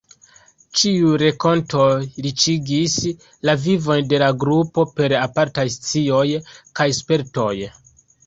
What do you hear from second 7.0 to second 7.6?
spertoj.